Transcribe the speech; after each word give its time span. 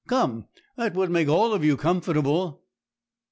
Come, 0.07 0.47
that 0.77 0.95
would 0.95 1.11
make 1.11 1.27
all 1.29 1.53
of 1.53 1.63
you 1.63 1.77
comfortable.' 1.77 2.63